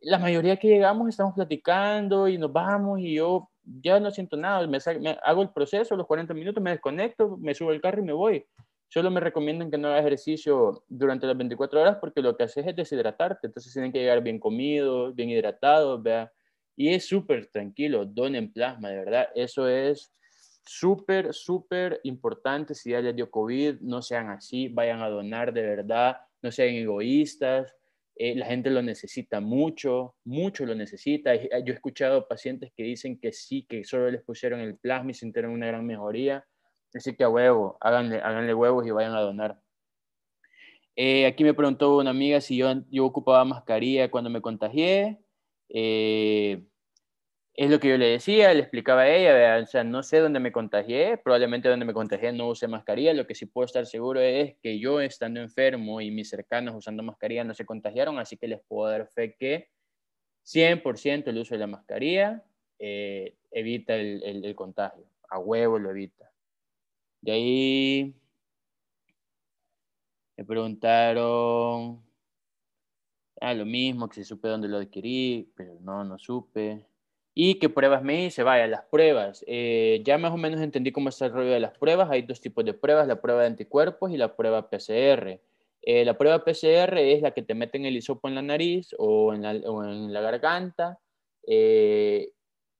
[0.01, 4.65] la mayoría que llegamos estamos platicando y nos vamos y yo ya no siento nada,
[4.65, 8.05] me, me hago el proceso, los 40 minutos, me desconecto, me subo el carro y
[8.05, 8.45] me voy.
[8.87, 12.65] Solo me recomiendan que no haga ejercicio durante las 24 horas porque lo que haces
[12.65, 13.47] es deshidratarte.
[13.47, 16.31] Entonces tienen que llegar bien comidos, bien hidratados, vea.
[16.77, 19.27] Y es súper tranquilo, donen plasma, de verdad.
[19.35, 20.13] Eso es
[20.65, 22.75] súper, súper importante.
[22.75, 26.75] Si ya les dio COVID, no sean así, vayan a donar de verdad, no sean
[26.75, 27.75] egoístas.
[28.17, 31.35] Eh, la gente lo necesita mucho, mucho lo necesita.
[31.35, 35.13] Yo he escuchado pacientes que dicen que sí, que solo les pusieron el plasma y
[35.13, 36.45] sintieron una gran mejoría
[36.95, 39.59] Así que a huevo, háganle, háganle huevos y vayan a donar.
[40.95, 45.19] Eh, aquí me preguntó una amiga si yo, yo ocupaba mascarilla cuando me contagié.
[45.67, 46.63] Eh,
[47.57, 50.39] es lo que yo le decía, le explicaba a ella, o sea, no sé dónde
[50.39, 54.19] me contagié, probablemente donde me contagié no use mascarilla, lo que sí puedo estar seguro
[54.19, 58.49] es que yo estando enfermo y mis cercanos usando mascarilla no se contagiaron, así que
[58.49, 59.69] les puedo dar fe que
[60.43, 62.43] 100% el uso de la mascarilla
[62.77, 66.29] eh, evita el, el contagio, a huevo lo evita.
[67.21, 68.15] De ahí
[70.37, 72.03] me preguntaron,
[73.39, 76.85] ah, lo mismo, que si supe dónde lo adquirí, pero no, no supe.
[77.35, 78.43] ¿Y qué pruebas me hice?
[78.43, 79.43] Vaya, las pruebas.
[79.47, 82.09] Eh, ya más o menos entendí cómo está el rollo de las pruebas.
[82.09, 85.41] Hay dos tipos de pruebas, la prueba de anticuerpos y la prueba PCR.
[85.81, 89.33] Eh, la prueba PCR es la que te meten el hisopo en la nariz o
[89.33, 90.99] en la, o en la garganta.
[91.45, 92.31] Eh,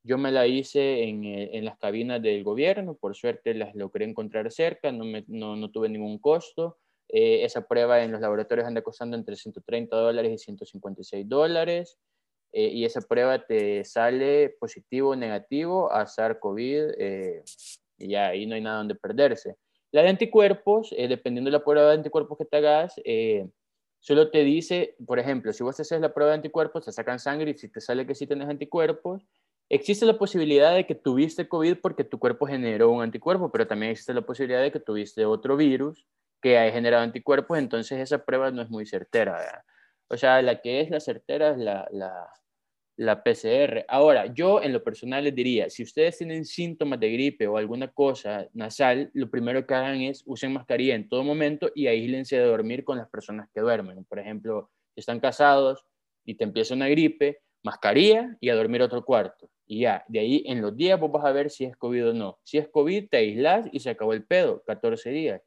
[0.06, 4.06] yo me la hice en, eh, en, las cabinas del gobierno, por suerte las logré
[4.06, 6.78] encontrar cerca, no, me, no, no tuve ningún costo.
[7.10, 11.98] Eh, esa prueba en los laboratorios anda costando entre 130 dólares y 156 dólares.
[12.58, 17.44] Eh, y esa prueba te sale positivo o negativo a SARS-CoV
[17.98, 19.56] y ya ahí no hay nada donde perderse.
[19.92, 22.96] La de anticuerpos, dependiendo de la prueba de anticuerpos que te hagas,
[24.00, 27.52] solo te dice, por ejemplo, si vos haces la prueba de anticuerpos, te sacan sangre
[27.52, 29.26] y si te sale que sí tienes anticuerpos,
[29.68, 33.92] Existe la posibilidad de que tuviste COVID porque tu cuerpo generó un anticuerpo, pero también
[33.92, 36.06] existe la posibilidad de que tuviste otro virus
[36.40, 39.64] que ha generado anticuerpos, entonces esa prueba no es muy certera.
[40.08, 42.30] O sea, la que es la certera es la,
[42.98, 43.86] la PCR.
[43.88, 47.90] Ahora, yo en lo personal les diría, si ustedes tienen síntomas de gripe o alguna
[47.90, 52.46] cosa nasal, lo primero que hagan es usen mascarilla en todo momento y aíslense de
[52.46, 54.06] dormir con las personas que duermen.
[54.06, 55.86] Por ejemplo, están casados
[56.24, 59.50] y te empieza una gripe, mascarilla y a dormir otro cuarto.
[59.68, 62.14] Y ya, de ahí en los días vos vas a ver si es COVID o
[62.14, 62.40] no.
[62.44, 65.42] Si es COVID, te aislas y se acabó el pedo, 14 días.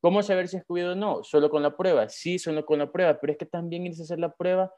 [0.00, 1.22] ¿Cómo saber si es COVID o no?
[1.24, 2.08] Solo con la prueba.
[2.08, 4.72] Sí, solo con la prueba, pero es que también irse a hacer la prueba,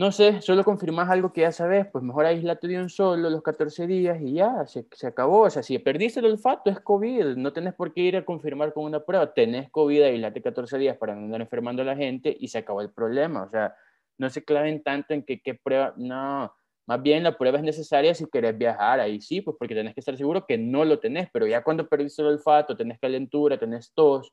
[0.00, 3.42] no sé, solo confirmas algo que ya sabes, pues mejor aislate de un solo los
[3.42, 5.42] 14 días y ya, se, se, acabó.
[5.42, 7.36] O sea, si perdiste el olfato, es COVID.
[7.36, 9.34] No tenés por qué ir a confirmar con una prueba.
[9.34, 12.80] Tenés COVID, aislate 14 días para no andar enfermando a la gente y se acabó
[12.80, 13.42] el problema.
[13.42, 13.74] O sea,
[14.16, 16.50] no se claven tanto en que qué prueba, no
[16.86, 20.00] más bien la prueba es necesaria si querés viajar, ahí sí, pues porque tenés que
[20.00, 23.92] estar seguro que no lo tenés, pero ya cuando perdiste el olfato, tenés calentura, tenés
[23.92, 24.32] tos,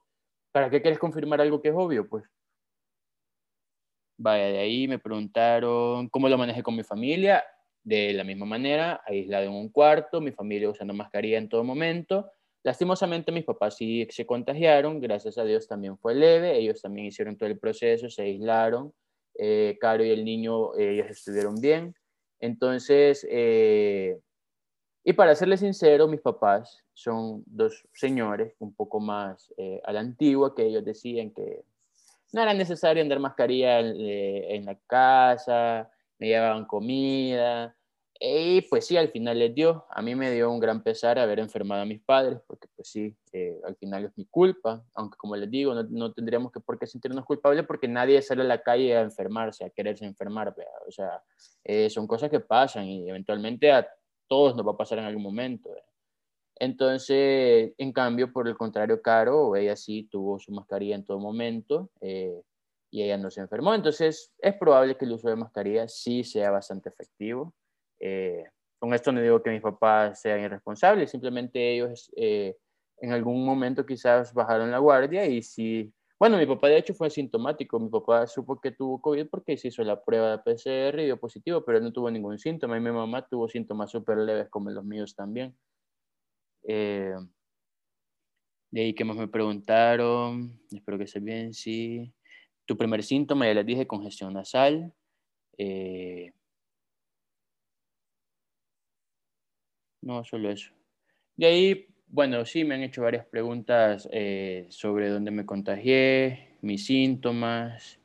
[0.53, 2.07] ¿para qué quieres confirmar algo que es obvio?
[2.07, 2.23] Pues
[4.17, 7.43] vaya, de ahí me preguntaron cómo lo manejé con mi familia.
[7.83, 12.29] De la misma manera, aislado en un cuarto, mi familia usando mascarilla en todo momento.
[12.63, 17.37] Lastimosamente mis papás sí se contagiaron, gracias a Dios también fue leve, ellos también hicieron
[17.37, 18.93] todo el proceso, se aislaron,
[19.35, 21.95] eh, Caro y el niño, ellos estuvieron bien.
[22.41, 24.19] Entonces, eh,
[25.05, 30.01] y para serles sincero, mis papás son dos señores un poco más eh, a la
[30.01, 31.63] antigua, que ellos decían que
[32.33, 37.75] no era necesario andar mascarilla eh, en, la casa, me llevaban comida,
[38.19, 39.85] y pues sí, al final les dio.
[39.89, 43.15] A mí me dio un gran pesar haber enfermado a mis padres, porque pues sí,
[43.31, 46.87] eh, al final es mi culpa, aunque como les digo, no, tendríamos que por qué
[46.87, 50.55] sentirnos culpables porque nadie sale a la calle a enfermarse, a quererse enfermar.
[50.87, 51.21] O sea,
[51.63, 53.87] eh, son cosas que pasan y eventualmente a
[54.27, 55.69] todos nos va a pasar en algún momento.
[56.59, 61.89] Entonces, en cambio, por el contrario, Caro, ella sí tuvo su mascarilla en todo momento
[62.01, 62.41] eh,
[62.91, 63.73] y ella no se enfermó.
[63.73, 67.53] Entonces, es probable que el uso de mascarilla sí sea bastante efectivo.
[67.99, 68.43] Eh,
[68.79, 72.55] con esto no digo que mis papás sean irresponsables, simplemente ellos eh,
[72.99, 77.07] en algún momento quizás bajaron la guardia y sí, bueno, mi papá de hecho fue
[77.07, 81.05] asintomático, mi papá supo que tuvo COVID porque se hizo la prueba de PCR y
[81.05, 84.49] dio positivo, pero él no tuvo ningún síntoma y mi mamá tuvo síntomas súper leves
[84.49, 85.55] como los míos también.
[86.69, 87.15] Eh,
[88.69, 92.13] de ahí que más me preguntaron, espero que se bien, sí.
[92.65, 94.93] Tu primer síntoma, ya les dije, congestión nasal.
[95.57, 96.33] Eh,
[100.01, 100.73] no, solo eso.
[101.37, 106.85] De ahí, bueno, sí, me han hecho varias preguntas eh, sobre dónde me contagié, mis
[106.85, 107.99] síntomas.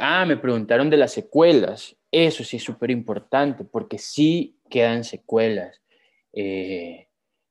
[0.00, 1.96] ah, me preguntaron de las secuelas.
[2.10, 5.80] Eso sí es súper importante porque sí quedan secuelas.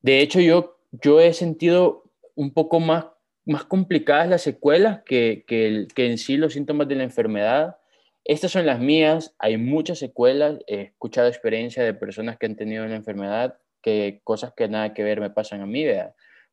[0.03, 2.03] De hecho, yo, yo he sentido
[2.35, 3.05] un poco más,
[3.45, 7.77] más complicadas las secuelas que, que, que en sí los síntomas de la enfermedad.
[8.25, 12.85] Estas son las mías, hay muchas secuelas, he escuchado experiencia de personas que han tenido
[12.85, 15.85] la enfermedad, que cosas que nada que ver me pasan a mí.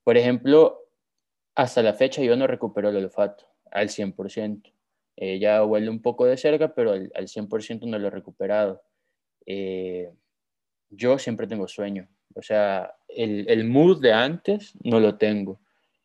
[0.05, 0.89] Por ejemplo,
[1.57, 4.73] hasta la fecha yo no recupero el olfato al 100%.
[5.17, 8.83] Eh, ya huele un poco de cerca, pero al, al 100% no lo he recuperado.
[9.45, 10.13] Eh,
[10.89, 12.09] yo siempre tengo sueño.
[12.35, 15.61] O sea, el, el mood de antes no lo tengo.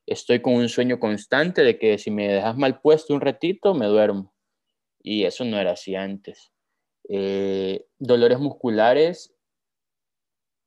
[0.05, 3.87] Estoy con un sueño constante de que si me dejas mal puesto un ratito, me
[3.87, 4.33] duermo.
[5.01, 6.51] Y eso no era así antes.
[7.07, 9.35] Eh, dolores musculares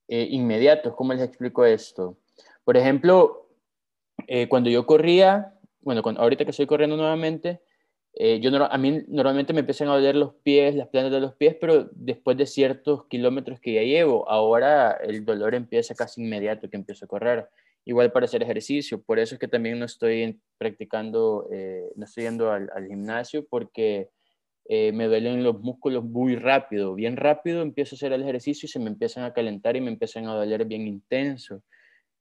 [0.07, 2.17] eh, inmediatos, ¿cómo les explico esto?
[2.65, 3.51] Por ejemplo,
[4.27, 7.61] eh, cuando yo corría, bueno, ahorita que estoy corriendo nuevamente,
[8.15, 11.35] eh, yo a mí normalmente me empiezan a doler los pies, las plantas de los
[11.35, 16.69] pies, pero después de ciertos kilómetros que ya llevo, ahora el dolor empieza casi inmediato
[16.69, 17.49] que empiezo a correr.
[17.85, 22.25] Igual para hacer ejercicio, por eso es que también no estoy practicando, eh, no estoy
[22.25, 24.11] yendo al, gimnasio porque
[24.69, 28.69] eh, me duelen los músculos muy rápido, bien rápido empiezo a hacer el ejercicio y
[28.69, 31.63] se me empiezan a calentar y me empiezan a doler bien intenso.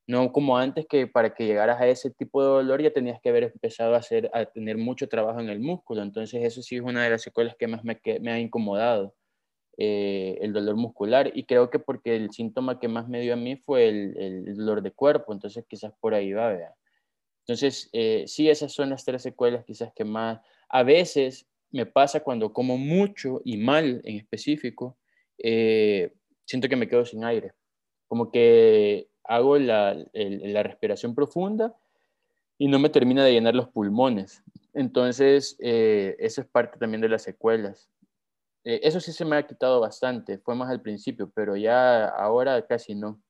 [0.08, 3.30] No como antes que para que llegaras a ese tipo de dolor ya tenías que
[3.30, 6.02] haber empezado a, hacer, a tener mucho trabajo en el músculo.
[6.02, 9.14] Entonces eso sí es una de las secuelas que más me, me ha incomodado,
[9.78, 11.32] eh, el dolor muscular.
[11.36, 14.56] Y creo que porque el síntoma que más me dio a mí fue el, el
[14.56, 15.34] dolor de cuerpo.
[15.34, 16.74] Entonces quizás por ahí va, vea.
[17.42, 20.40] Entonces eh, sí, esas son las tres secuelas quizás que más...
[20.70, 24.98] A veces me pasa cuando como mucho y mal en específico,
[25.38, 26.14] eh,
[26.46, 27.54] siento que me quedo sin aire.
[28.08, 29.94] Como que hago la,
[30.64, 31.76] respiración profunda
[32.58, 34.44] y no me termina de llenar los pulmones.
[34.74, 37.90] Entonces, eh, eso es parte también de las secuelas.
[38.64, 42.66] Eh, eso sí se me ha quitado bastante, fue más al principio, pero ya ahora
[42.66, 43.22] casi no.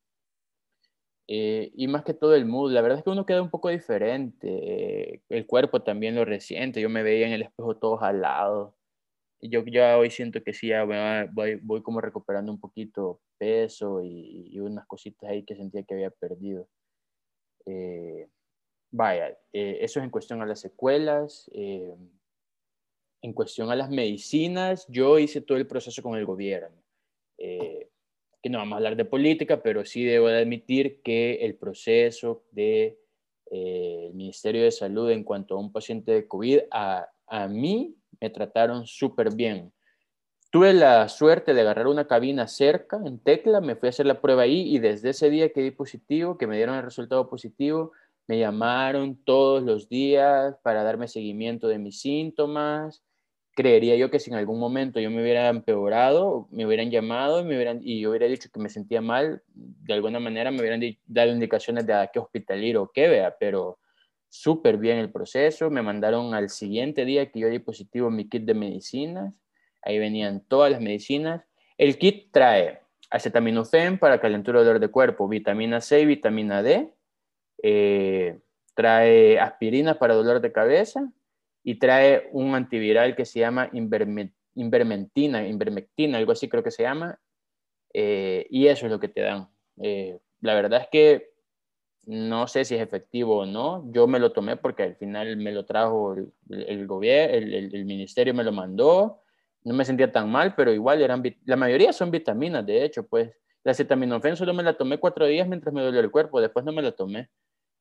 [1.29, 3.67] Eh, y más que todo el mood, la verdad es que uno queda un poco
[3.67, 8.76] diferente, el cuerpo también lo resiente, yo me veía en el espejo todo jalado,
[9.41, 10.83] yo ya hoy siento que sí, ya
[11.33, 16.09] voy, voy como recuperando un poquito peso y, unas cositas ahí que sentía que había
[16.09, 16.67] perdido.
[17.65, 18.27] Eh,
[18.91, 21.49] vaya, eh, eso es en cuestión a las secuelas.
[21.53, 21.95] Eh,
[23.21, 26.83] en cuestión a las medicinas, yo hice todo el proceso con el gobierno.
[27.37, 32.45] que no vamos a hablar de política, pero sí debo de admitir que el proceso
[32.51, 32.97] del
[33.51, 38.29] de, Ministerio de Salud en cuanto a un paciente de COVID, a, a mí me
[38.29, 39.71] trataron súper bien.
[40.49, 44.21] Tuve la suerte de agarrar una cabina cerca, en Tecla, me fui a hacer la
[44.21, 47.91] prueba ahí y desde ese día que di positivo, que me dieron el resultado positivo,
[48.27, 53.03] me llamaron todos los días para darme seguimiento de mis síntomas.
[53.55, 57.43] Creería yo que si en algún momento yo me hubiera empeorado, me hubieran llamado y,
[57.43, 60.81] me hubieran, y yo hubiera dicho que me sentía mal, de alguna manera me hubieran
[61.05, 63.79] dado indicaciones de a qué hospital ir o qué vea, pero
[64.41, 68.43] súper bien el proceso, me mandaron al siguiente día que yo di positivo mi kit
[68.43, 69.39] de medicinas,
[69.81, 71.43] ahí venían todas las medicinas.
[71.77, 76.93] El kit trae acetaminofén para calentura dolor de cuerpo, vitamina C y vitamina D,
[77.63, 78.39] eh,
[78.75, 81.11] trae aspirina para dolor de cabeza
[81.63, 87.19] y trae un antiviral que se llama invermentina, invermectina, algo así creo que se llama,
[87.93, 89.49] eh, y eso es lo que te dan.
[89.81, 91.36] Eh, la verdad es que
[92.07, 93.83] no sé si es efectivo o no.
[93.91, 96.15] Yo me lo tomé porque al final me lo trajo
[96.49, 99.21] el, gobierno, el, ministerio me lo mandó.
[99.63, 103.31] No me sentía tan mal, pero igual eran, la mayoría son vitaminas, de hecho, pues.
[103.63, 106.71] La acetaminofén solo me la tomé cuatro días mientras me dolió el cuerpo, después no
[106.71, 107.29] me la tomé.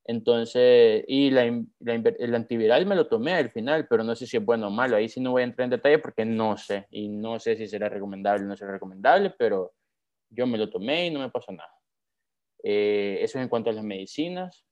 [0.05, 4.45] Entonces, y la, el antiviral me lo tomé al final, pero no sé si es
[4.45, 4.97] bueno o malo.
[4.97, 6.87] Ahí sí no voy a entrar en detalle porque no sé.
[6.91, 9.75] Y no sé si será recomendable o no será recomendable, pero
[10.31, 11.76] yo me lo tomé y no me pasó nada.
[12.63, 14.65] Eh, eso es en cuanto a las medicinas.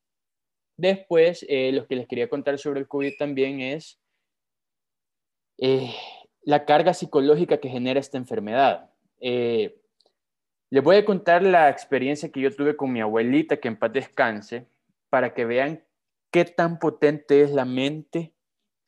[0.77, 4.01] Después, eh, lo que les quería contar sobre el COVID también es
[5.59, 5.94] eh,
[6.42, 8.90] la carga psicológica que genera esta enfermedad.
[9.20, 13.92] les voy a contar la experiencia que yo tuve con mi abuelita, que en paz
[13.92, 14.66] descanse,
[15.09, 15.85] para que vean
[16.33, 18.35] qué tan potente es la mente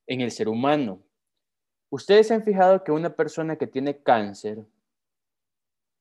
[0.09, 1.03] en el ser humano.
[1.91, 4.67] Ustedes se han fijado que una persona que tiene cáncer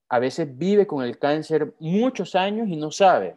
[0.10, 3.36] a veces vive con el cáncer muchos años y no sabe.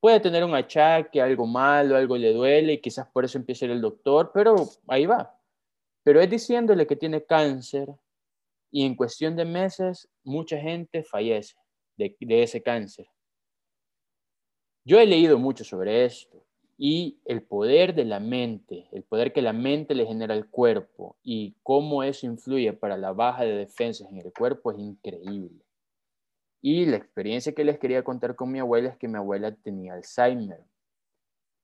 [0.00, 3.80] Puede tener un achaque, algo malo, algo le duele y quizás por eso empiece el
[3.80, 4.56] doctor, pero
[4.88, 5.38] ahí va.
[6.02, 7.88] Pero es diciéndole que tiene cáncer
[8.70, 11.54] y en cuestión de meses mucha gente fallece
[11.96, 13.06] de, de ese cáncer.
[14.84, 16.44] Yo he leído mucho sobre esto
[16.76, 21.16] y el poder de la mente, el poder que la mente le genera al cuerpo
[21.22, 25.62] y cómo eso influye para la baja de defensas en el cuerpo es increíble.
[26.64, 29.94] Y la experiencia que les quería contar con mi abuela es que mi abuela tenía
[29.94, 30.64] Alzheimer.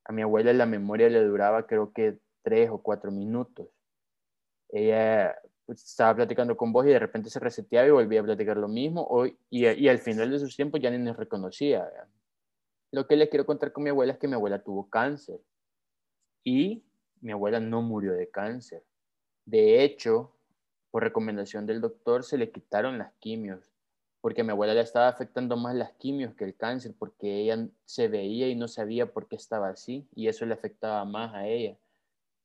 [0.05, 3.69] A mi abuela la memoria le duraba creo que tres o cuatro minutos.
[4.71, 8.57] Ella pues, estaba platicando con vos y de repente se reseteaba y volvía a platicar
[8.57, 9.07] lo mismo.
[9.09, 11.89] Hoy, y, al final de sus tiempos ya ni nos reconocía.
[12.91, 15.41] Lo que les quiero contar con mi abuela es que mi abuela tuvo cáncer
[16.43, 16.83] y
[17.21, 18.83] mi abuela no murió de cáncer.
[19.45, 20.35] De hecho,
[20.91, 23.78] por recomendación del doctor, se le quitaron las quimios
[24.21, 27.69] porque a mi abuela le estaba afectando más las quimios que el cáncer, porque ella
[27.85, 31.47] se veía y no sabía por qué estaba así, y eso le afectaba más a
[31.47, 31.77] ella.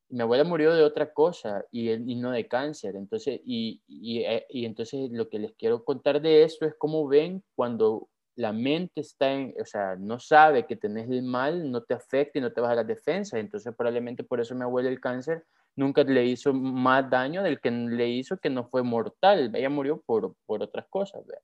[0.10, 2.96] mi abuela murió de otra cosa y, y no de cáncer.
[2.96, 7.08] Entonces, y, y, eh, y, entonces lo que les quiero contar de esto es cómo
[7.08, 11.84] ven cuando la mente está en, o sea, no sabe que tenés el mal, no
[11.84, 13.40] te afecta y no te baja las defensas.
[13.40, 17.72] Entonces, probablemente por eso mi abuela el cáncer nunca le hizo más daño del que
[17.72, 19.52] le hizo que no fue mortal.
[19.56, 21.26] Ella murió por, por otras cosas.
[21.26, 21.42] ¿verdad?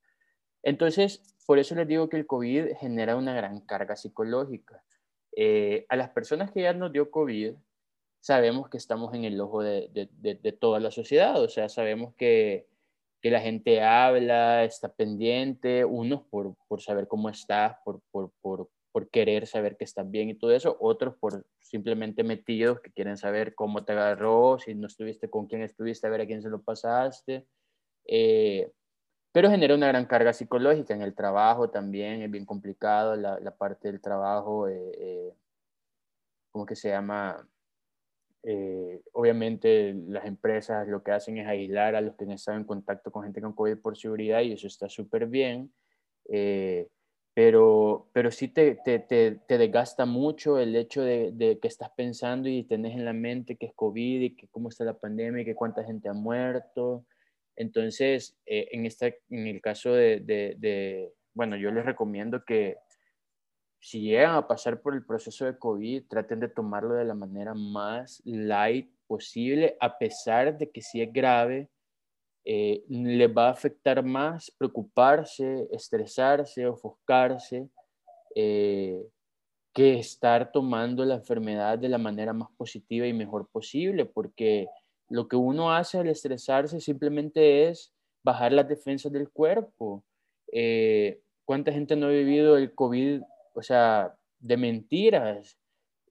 [0.63, 4.83] Entonces, por eso les digo que el COVID genera una gran carga psicológica.
[5.35, 7.53] Eh, a las personas que ya nos dio COVID,
[8.19, 9.89] sabemos que estamos en el ojo de,
[10.59, 12.67] toda la sociedad, o sea, sabemos que,
[13.21, 18.69] la gente habla, está pendiente, unos por, saber cómo estás, por, por,
[19.11, 23.55] querer saber que estás bien y todo eso, otros por simplemente metidos que quieren saber
[23.55, 26.61] cómo te agarró, si no estuviste con quién estuviste, a ver a quién se lo
[26.61, 27.45] pasaste.
[28.05, 28.71] Eh,
[29.31, 33.55] pero genera una gran carga psicológica en el trabajo también, es bien complicado la, la
[33.55, 35.33] parte del trabajo, eh, eh,
[36.51, 37.47] ¿cómo que se llama?
[38.43, 42.63] Eh, obviamente las empresas lo que hacen es aislar a los que no están en
[42.63, 45.71] contacto con gente con COVID por seguridad y eso está súper bien,
[47.33, 51.91] pero, pero sí te, te, te, te, desgasta mucho el hecho de, de, que estás
[51.91, 55.43] pensando y tenés en la mente que es COVID y que cómo está la pandemia
[55.43, 57.05] y que cuánta gente ha muerto.
[57.59, 62.77] Entonces, eh, en, en el caso de, bueno, yo les recomiendo que
[63.81, 67.53] si llegan a pasar por el proceso de COVID, traten de tomarlo de la manera
[67.53, 71.69] más light posible, a pesar de que si es grave,
[72.45, 77.67] eh, les va a afectar más preocuparse, estresarse, ofuscarse,
[78.35, 79.05] eh,
[79.73, 84.69] que estar tomando la enfermedad de la manera más positiva y mejor posible, porque
[85.09, 87.93] lo que uno hace al estresarse simplemente es
[88.23, 90.03] bajar las defensas del cuerpo.
[90.51, 93.21] Eh, ¿Cuánta gente no ha vivido el COVID,
[93.53, 95.57] o sea, de mentiras?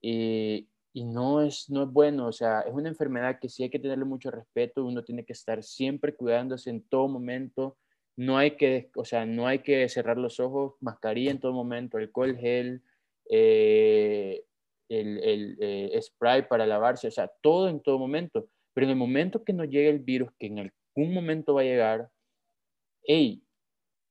[0.01, 3.79] y no es, no es bueno, o sea, es una enfermedad que sí hay que
[3.79, 7.77] tenerle mucho respeto, uno tiene que estar siempre cuidándose en todo momento,
[8.15, 11.97] no hay que, o sea, no hay que cerrar los ojos, mascarilla en todo momento,
[11.97, 12.81] alcohol gel,
[13.29, 14.43] eh,
[14.89, 18.49] el, el eh, spray para lavarse, o sea, todo en todo momento.
[18.73, 21.65] Pero en el momento que nos llegue el virus, que en algún momento va a
[21.65, 22.11] llegar,
[23.03, 23.43] hey,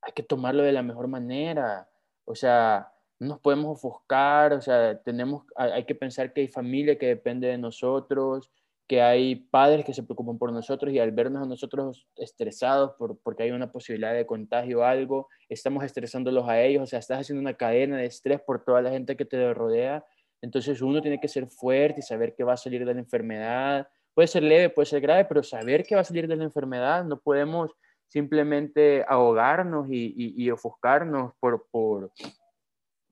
[0.03, 1.89] hay que tomarlo de la mejor manera.
[2.25, 6.99] O sea, no nos podemos ofuscar, o sea, tenemos, hay que pensar que hay familia
[6.99, 8.51] que depende de nosotros,
[8.89, 13.19] que hay padres que se preocupan por nosotros y al vernos a nosotros estresados por,
[13.21, 17.21] porque hay una posibilidad de contagio o algo, estamos estresándolos a ellos, o sea, estás
[17.21, 20.05] haciendo una cadena de estrés por toda la gente que te rodea.
[20.41, 23.89] Entonces uno tiene que ser fuerte y saber que va a salir de la enfermedad.
[24.19, 27.05] Puede ser leve, puede ser grave, pero saber que va a salir de la enfermedad.
[27.05, 27.71] No podemos
[28.09, 32.11] simplemente ahogarnos y, y, ofuscarnos por, por,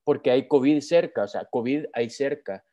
[0.03, 2.65] porque hay COVID cerca, o sea, COVID hay cerca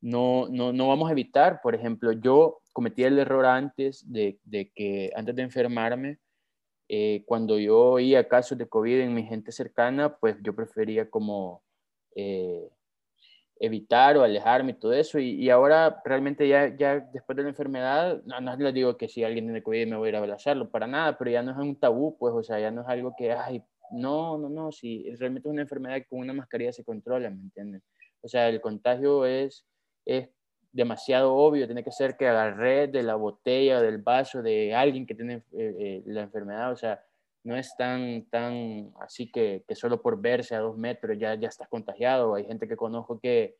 [0.00, 4.40] no, no, no vamos a evitar, por ejemplo, yo cometí el error antes de,
[4.74, 6.18] que, antes de enfermarme,
[6.88, 11.62] eh, cuando yo oía casos de COVID en mi gente cercana, pues yo prefería como
[12.16, 12.68] eh,
[13.58, 15.18] evitar o alejarme y todo eso.
[15.18, 19.24] Y, ahora realmente ya, ya después de la enfermedad, no, no les digo que si
[19.24, 21.58] alguien tiene COVID me voy a ir a abrazarlo, para nada, pero ya no es
[21.58, 25.04] un tabú, pues, o sea, ya no es algo que, ay, no, no, no, si
[25.16, 27.82] realmente es una enfermedad que con una mascarilla se controla, ¿me entienden?
[28.20, 29.64] O sea, el contagio es
[30.06, 30.30] es
[30.72, 35.14] demasiado obvio, tiene que ser que agarré de la botella, del vaso de alguien que
[35.14, 37.02] tiene eh, eh, la enfermedad, o sea,
[37.46, 41.48] no es tan, tan así que, que, solo por verse a dos metros ya, ya
[41.48, 42.34] estás contagiado.
[42.34, 43.56] Hay gente que conozco que,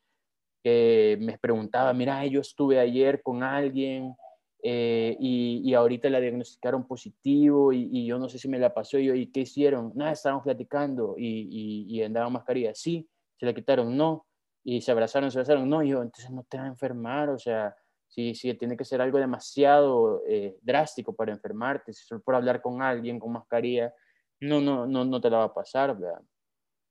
[0.63, 4.15] que me preguntaba, mira, yo estuve ayer con alguien
[4.63, 8.75] eh, y, y, ahorita la diagnosticaron positivo y, y, yo no sé si me la
[8.75, 9.93] pasó yo, ¿y qué hicieron?
[9.95, 12.75] Nada, estábamos platicando y, y, y andaban mascarilla.
[12.75, 13.09] Sí,
[13.39, 14.27] se la quitaron, no
[14.69, 15.69] y se abrazaron, se abrazaron.
[15.69, 17.77] No, yo, entonces no te va a enfermar, o sea,
[18.09, 22.63] si, si tiene que ser algo demasiado eh, drástico para enfermarte, si solo por hablar
[22.63, 23.93] con alguien con mascarilla,
[24.41, 26.21] no, no, no, no te la va a pasar, ¿verdad?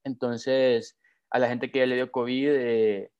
[0.04, 0.98] Entonces,
[1.30, 3.10] a la gente que ya le dio COVID, eh,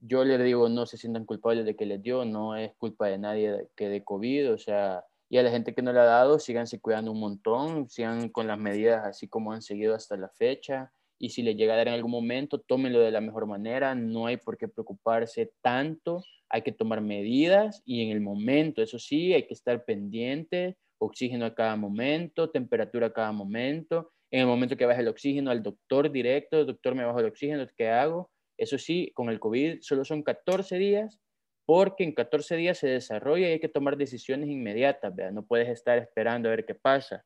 [0.00, 3.18] yo le digo, no se sientan culpables de que les dio, no es culpa de
[3.18, 6.38] nadie que de COVID, o sea, y a la gente que no le ha dado,
[6.38, 10.92] síganse cuidando un montón, sigan con las medidas así como han seguido hasta la fecha
[11.18, 14.26] y si le llega a dar en algún momento, tómenlo de la mejor manera, no
[14.26, 19.34] hay por qué preocuparse tanto, hay que tomar medidas y en el momento, eso sí,
[19.34, 24.76] hay que estar pendiente, oxígeno a cada momento, temperatura a cada momento, en el momento
[24.76, 28.30] que baje el oxígeno al doctor directo, doctor me bajo el oxígeno, ¿qué hago?
[28.58, 31.20] Eso sí, con el COVID solo son 14 días,
[31.66, 35.32] porque en 14 días se desarrolla y hay que tomar decisiones inmediatas, ¿verdad?
[35.32, 37.24] No puedes estar esperando a ver qué pasa.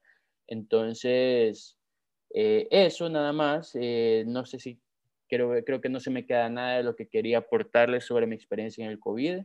[0.48, 1.78] Entonces,
[2.34, 4.80] eh, eso nada más, eh, no sé si
[5.28, 8.34] creo, creo que no se me queda nada de lo que quería aportarles sobre mi
[8.34, 9.40] experiencia en el COVID.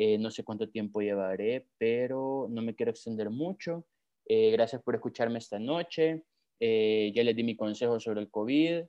[0.00, 3.84] Eh, no sé cuánto tiempo llevaré, pero no me quiero extender mucho.
[4.26, 6.22] gracias por escucharme esta noche.
[6.60, 8.84] ya les di mi consejo sobre el COVID.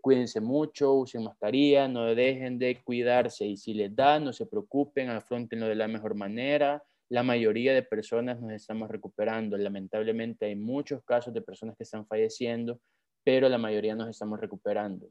[0.00, 5.10] cuídense mucho, usen mascarilla, no dejen de cuidarse y si les da, no se preocupen,
[5.10, 9.58] afrontenlo de la mejor manera la mayoría de personas nos estamos recuperando.
[9.58, 12.80] Lamentablemente hay muchos casos de personas que están falleciendo,
[13.22, 15.10] pero la mayoría nos estamos recuperando.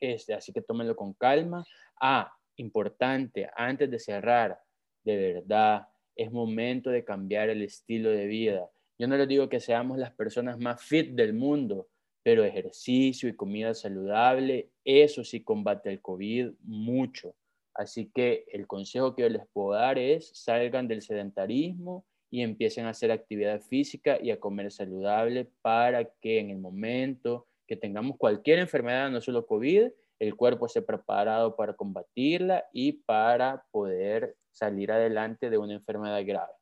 [0.00, 1.64] Este, así que tómenlo con calma.
[2.00, 4.58] Ah, importante, antes de cerrar,
[5.04, 8.68] de verdad, es momento de cambiar el estilo de vida.
[8.98, 11.86] Yo no les digo que seamos las personas más fit del mundo,
[12.24, 17.36] pero ejercicio y comida saludable, eso sí combate el COVID mucho.
[17.74, 22.86] Así que el consejo que yo les puedo dar es salgan del sedentarismo y empiecen
[22.86, 28.16] a hacer actividad física y a comer saludable para que en el momento que tengamos
[28.18, 34.92] cualquier enfermedad, no solo COVID, el cuerpo esté preparado para combatirla y para poder salir
[34.92, 36.52] adelante de una enfermedad grave.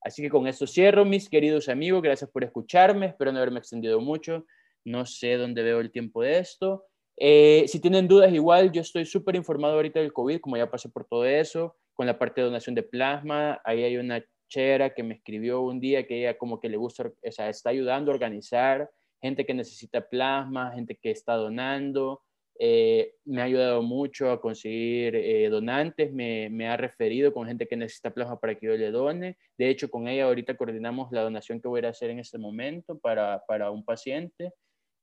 [0.00, 2.02] Así que con esto cierro, mis queridos amigos.
[2.02, 3.06] Gracias por escucharme.
[3.06, 4.46] Espero no haberme extendido mucho.
[4.84, 6.84] No sé dónde veo el tiempo de esto.
[7.20, 10.88] Eh, si tienen dudas, igual yo estoy súper informado ahorita del COVID, como ya pasé
[10.88, 13.60] por todo eso, con la parte de donación de plasma.
[13.64, 17.04] Ahí hay una chera que me escribió un día que ella como que le gusta,
[17.06, 18.88] o sea, está ayudando a organizar
[19.20, 22.22] gente que necesita plasma, gente que está donando.
[22.60, 27.68] Eh, me ha ayudado mucho a conseguir eh, donantes, me, me, ha referido con gente
[27.68, 29.36] que necesita plasma para que yo le done.
[29.56, 32.98] De hecho, con ella ahorita coordinamos la donación que voy a hacer en este momento
[32.98, 34.52] para, para un paciente.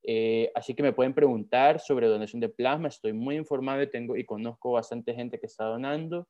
[0.07, 4.15] Eh, así que me pueden preguntar sobre donación de plasma, estoy muy informado y, tengo,
[4.15, 6.27] y conozco bastante gente que está donando.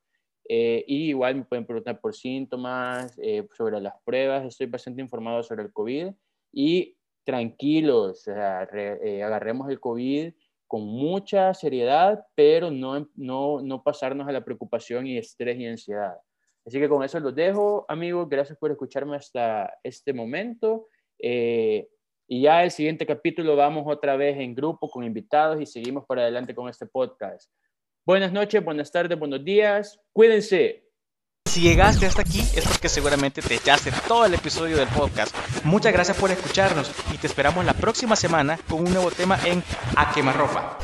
[0.47, 5.43] Eh, y igual me pueden preguntar por síntomas, eh, sobre las pruebas, estoy bastante informado
[5.43, 6.13] sobre el COVID.
[6.53, 6.95] Y
[7.26, 10.32] tranquilos, agarremos el COVID
[10.67, 16.15] con mucha seriedad, pero no, no, no pasarnos a la preocupación y estrés y ansiedad.
[16.65, 18.30] Así que con eso los dejo, amigos.
[18.30, 20.88] Gracias por escucharme hasta este momento.
[22.28, 26.23] Y ya el siguiente capítulo vamos otra vez en grupo con invitados y seguimos para
[26.23, 27.51] adelante con este podcast.
[28.05, 29.99] Buenas noches, buenas tardes, buenos días.
[30.11, 30.84] Cuídense.
[31.45, 35.36] Si llegaste hasta aquí es porque seguramente te echaste todo el episodio del podcast.
[35.63, 39.63] Muchas gracias por escucharnos y te esperamos la próxima semana con un nuevo tema en
[39.95, 40.78] A Quemarropa.